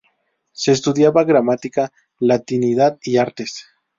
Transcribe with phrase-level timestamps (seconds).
[0.51, 3.67] Se estudiaba Gramática, Latinidad y Artes.